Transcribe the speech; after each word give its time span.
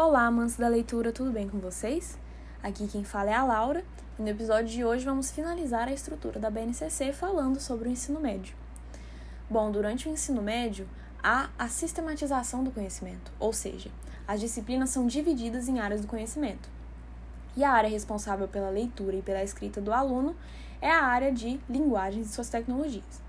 Olá, 0.00 0.26
amantes 0.26 0.54
da 0.54 0.68
leitura, 0.68 1.10
tudo 1.10 1.32
bem 1.32 1.48
com 1.48 1.58
vocês? 1.58 2.16
Aqui 2.62 2.86
quem 2.86 3.02
fala 3.02 3.30
é 3.30 3.34
a 3.34 3.42
Laura 3.42 3.84
e 4.16 4.22
no 4.22 4.28
episódio 4.28 4.68
de 4.68 4.84
hoje 4.84 5.04
vamos 5.04 5.32
finalizar 5.32 5.88
a 5.88 5.92
estrutura 5.92 6.38
da 6.38 6.48
BNCC 6.48 7.12
falando 7.12 7.58
sobre 7.58 7.88
o 7.88 7.90
ensino 7.90 8.20
médio. 8.20 8.54
Bom, 9.50 9.72
durante 9.72 10.08
o 10.08 10.12
ensino 10.12 10.40
médio 10.40 10.88
há 11.20 11.50
a 11.58 11.66
sistematização 11.66 12.62
do 12.62 12.70
conhecimento, 12.70 13.32
ou 13.40 13.52
seja, 13.52 13.90
as 14.24 14.38
disciplinas 14.38 14.90
são 14.90 15.04
divididas 15.04 15.66
em 15.66 15.80
áreas 15.80 16.00
do 16.00 16.06
conhecimento. 16.06 16.68
E 17.56 17.64
a 17.64 17.72
área 17.72 17.90
responsável 17.90 18.46
pela 18.46 18.70
leitura 18.70 19.16
e 19.16 19.22
pela 19.22 19.42
escrita 19.42 19.80
do 19.80 19.92
aluno 19.92 20.36
é 20.80 20.92
a 20.92 21.06
área 21.06 21.32
de 21.32 21.58
linguagens 21.68 22.28
e 22.28 22.32
suas 22.32 22.48
tecnologias. 22.48 23.27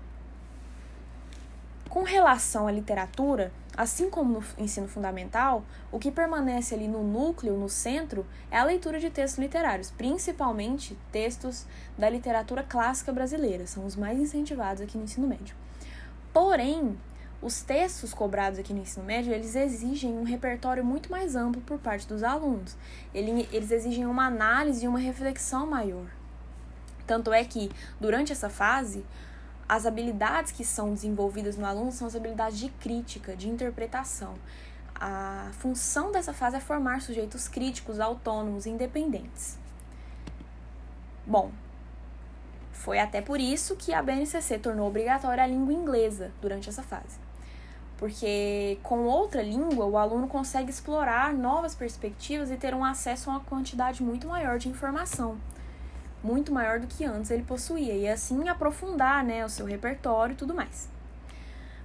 Com 1.90 2.04
relação 2.04 2.68
à 2.68 2.70
literatura, 2.70 3.52
assim 3.76 4.08
como 4.08 4.32
no 4.34 4.44
ensino 4.56 4.86
fundamental, 4.86 5.64
o 5.90 5.98
que 5.98 6.12
permanece 6.12 6.72
ali 6.72 6.86
no 6.86 7.02
núcleo, 7.02 7.58
no 7.58 7.68
centro, 7.68 8.24
é 8.48 8.56
a 8.56 8.62
leitura 8.62 9.00
de 9.00 9.10
textos 9.10 9.40
literários, 9.40 9.90
principalmente 9.90 10.96
textos 11.10 11.66
da 11.98 12.08
literatura 12.08 12.62
clássica 12.62 13.12
brasileira, 13.12 13.66
são 13.66 13.84
os 13.84 13.96
mais 13.96 14.20
incentivados 14.20 14.80
aqui 14.80 14.96
no 14.96 15.02
ensino 15.02 15.26
médio. 15.26 15.56
Porém, 16.32 16.96
os 17.42 17.60
textos 17.62 18.14
cobrados 18.14 18.60
aqui 18.60 18.72
no 18.72 18.82
ensino 18.82 19.04
médio, 19.04 19.32
eles 19.32 19.56
exigem 19.56 20.16
um 20.16 20.22
repertório 20.22 20.84
muito 20.84 21.10
mais 21.10 21.34
amplo 21.34 21.60
por 21.62 21.80
parte 21.80 22.06
dos 22.06 22.22
alunos. 22.22 22.76
Eles 23.12 23.72
exigem 23.72 24.06
uma 24.06 24.26
análise 24.26 24.84
e 24.84 24.88
uma 24.88 25.00
reflexão 25.00 25.66
maior. 25.66 26.06
Tanto 27.04 27.32
é 27.32 27.42
que, 27.44 27.68
durante 27.98 28.30
essa 28.30 28.48
fase, 28.48 29.04
as 29.70 29.86
habilidades 29.86 30.50
que 30.50 30.64
são 30.64 30.92
desenvolvidas 30.92 31.56
no 31.56 31.64
aluno 31.64 31.92
são 31.92 32.08
as 32.08 32.16
habilidades 32.16 32.58
de 32.58 32.70
crítica, 32.70 33.36
de 33.36 33.48
interpretação. 33.48 34.34
A 34.96 35.48
função 35.60 36.10
dessa 36.10 36.32
fase 36.34 36.56
é 36.56 36.60
formar 36.60 37.00
sujeitos 37.00 37.46
críticos, 37.46 38.00
autônomos 38.00 38.66
independentes. 38.66 39.56
Bom, 41.24 41.52
foi 42.72 42.98
até 42.98 43.22
por 43.22 43.38
isso 43.38 43.76
que 43.76 43.94
a 43.94 44.02
BNCC 44.02 44.58
tornou 44.58 44.88
obrigatória 44.88 45.44
a 45.44 45.46
língua 45.46 45.72
inglesa 45.72 46.32
durante 46.42 46.68
essa 46.68 46.82
fase. 46.82 47.20
Porque 47.96 48.76
com 48.82 49.04
outra 49.04 49.40
língua, 49.40 49.86
o 49.86 49.96
aluno 49.96 50.26
consegue 50.26 50.70
explorar 50.70 51.32
novas 51.32 51.76
perspectivas 51.76 52.50
e 52.50 52.56
ter 52.56 52.74
um 52.74 52.84
acesso 52.84 53.30
a 53.30 53.34
uma 53.34 53.40
quantidade 53.40 54.02
muito 54.02 54.26
maior 54.26 54.58
de 54.58 54.68
informação 54.68 55.38
muito 56.22 56.52
maior 56.52 56.78
do 56.80 56.86
que 56.86 57.04
antes 57.04 57.30
ele 57.30 57.42
possuía, 57.42 57.94
e 57.94 58.08
assim 58.08 58.48
aprofundar 58.48 59.24
né, 59.24 59.44
o 59.44 59.48
seu 59.48 59.66
repertório 59.66 60.34
e 60.34 60.36
tudo 60.36 60.54
mais. 60.54 60.88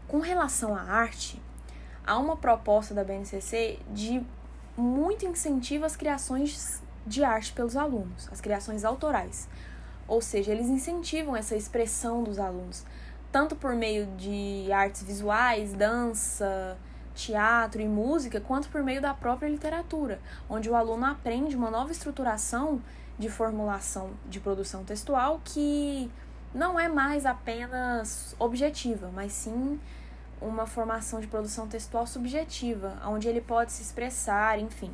Com 0.07 0.19
relação 0.19 0.75
à 0.75 0.81
arte, 0.81 1.41
há 2.05 2.17
uma 2.17 2.37
proposta 2.37 2.93
da 2.93 3.03
BNCC 3.03 3.79
de 3.91 4.23
muito 4.77 5.25
incentivo 5.25 5.85
às 5.85 5.95
criações 5.95 6.81
de 7.05 7.23
arte 7.23 7.53
pelos 7.53 7.77
alunos, 7.77 8.27
as 8.31 8.41
criações 8.41 8.83
autorais. 8.83 9.47
Ou 10.07 10.21
seja, 10.21 10.51
eles 10.51 10.67
incentivam 10.67 11.35
essa 11.35 11.55
expressão 11.55 12.23
dos 12.23 12.37
alunos, 12.37 12.85
tanto 13.31 13.55
por 13.55 13.73
meio 13.73 14.05
de 14.17 14.71
artes 14.71 15.01
visuais, 15.03 15.73
dança, 15.73 16.77
teatro 17.15 17.81
e 17.81 17.87
música, 17.87 18.41
quanto 18.41 18.69
por 18.69 18.83
meio 18.83 19.01
da 19.01 19.13
própria 19.13 19.47
literatura, 19.47 20.19
onde 20.49 20.69
o 20.69 20.75
aluno 20.75 21.05
aprende 21.05 21.55
uma 21.55 21.71
nova 21.71 21.91
estruturação 21.91 22.81
de 23.17 23.29
formulação 23.29 24.11
de 24.27 24.39
produção 24.39 24.83
textual 24.83 25.41
que 25.43 26.11
não 26.53 26.79
é 26.79 26.87
mais 26.87 27.25
apenas 27.25 28.35
objetiva, 28.39 29.09
mas 29.13 29.31
sim 29.31 29.79
uma 30.41 30.65
formação 30.65 31.19
de 31.19 31.27
produção 31.27 31.67
textual 31.67 32.05
subjetiva, 32.05 32.97
onde 33.05 33.27
ele 33.27 33.41
pode 33.41 33.71
se 33.71 33.81
expressar, 33.81 34.59
enfim. 34.59 34.91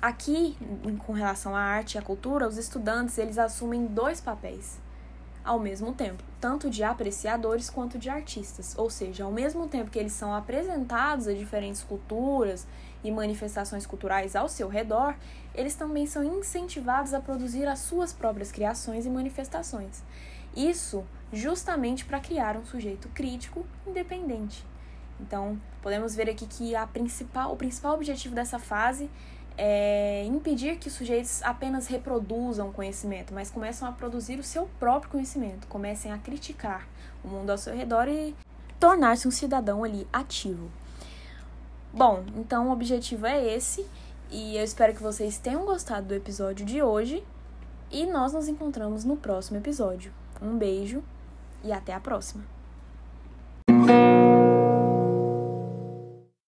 Aqui, 0.00 0.56
com 1.06 1.12
relação 1.12 1.54
à 1.56 1.60
arte 1.60 1.94
e 1.94 1.98
à 1.98 2.02
cultura, 2.02 2.46
os 2.46 2.58
estudantes 2.58 3.16
eles 3.16 3.38
assumem 3.38 3.86
dois 3.86 4.20
papéis 4.20 4.83
ao 5.44 5.60
mesmo 5.60 5.92
tempo, 5.92 6.22
tanto 6.40 6.70
de 6.70 6.82
apreciadores 6.82 7.68
quanto 7.68 7.98
de 7.98 8.08
artistas. 8.08 8.74
Ou 8.78 8.88
seja, 8.88 9.24
ao 9.24 9.30
mesmo 9.30 9.68
tempo 9.68 9.90
que 9.90 9.98
eles 9.98 10.12
são 10.12 10.34
apresentados 10.34 11.28
a 11.28 11.34
diferentes 11.34 11.82
culturas 11.82 12.66
e 13.04 13.10
manifestações 13.10 13.84
culturais 13.84 14.34
ao 14.34 14.48
seu 14.48 14.68
redor, 14.68 15.14
eles 15.54 15.74
também 15.74 16.06
são 16.06 16.24
incentivados 16.24 17.12
a 17.12 17.20
produzir 17.20 17.66
as 17.66 17.80
suas 17.80 18.12
próprias 18.12 18.50
criações 18.50 19.04
e 19.04 19.10
manifestações. 19.10 20.02
Isso 20.56 21.04
justamente 21.32 22.04
para 22.04 22.20
criar 22.20 22.56
um 22.56 22.64
sujeito 22.64 23.08
crítico 23.08 23.66
independente. 23.86 24.64
Então, 25.20 25.60
podemos 25.82 26.14
ver 26.14 26.30
aqui 26.30 26.46
que 26.46 26.74
a 26.74 26.86
principal, 26.86 27.52
o 27.52 27.56
principal 27.56 27.94
objetivo 27.94 28.34
dessa 28.34 28.58
fase 28.58 29.10
é 29.56 30.24
impedir 30.24 30.76
que 30.78 30.88
os 30.88 30.94
sujeitos 30.94 31.42
apenas 31.42 31.86
reproduzam 31.86 32.72
conhecimento, 32.72 33.32
mas 33.32 33.50
começam 33.50 33.88
a 33.88 33.92
produzir 33.92 34.38
o 34.38 34.42
seu 34.42 34.68
próprio 34.78 35.12
conhecimento, 35.12 35.66
comecem 35.68 36.12
a 36.12 36.18
criticar 36.18 36.86
o 37.22 37.28
mundo 37.28 37.50
ao 37.50 37.58
seu 37.58 37.74
redor 37.74 38.08
e 38.08 38.34
tornar-se 38.80 39.28
um 39.28 39.30
cidadão 39.30 39.84
ali 39.84 40.06
ativo. 40.12 40.70
Bom, 41.92 42.24
então 42.36 42.68
o 42.68 42.72
objetivo 42.72 43.26
é 43.26 43.54
esse 43.54 43.86
e 44.30 44.56
eu 44.56 44.64
espero 44.64 44.94
que 44.94 45.02
vocês 45.02 45.38
tenham 45.38 45.64
gostado 45.64 46.08
do 46.08 46.14
episódio 46.14 46.66
de 46.66 46.82
hoje 46.82 47.24
e 47.90 48.04
nós 48.06 48.32
nos 48.32 48.48
encontramos 48.48 49.04
no 49.04 49.16
próximo 49.16 49.58
episódio. 49.58 50.12
Um 50.42 50.58
beijo 50.58 51.04
e 51.62 51.72
até 51.72 51.94
a 51.94 52.00
próxima! 52.00 52.63